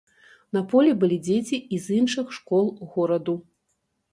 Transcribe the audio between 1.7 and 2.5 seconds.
і з іншых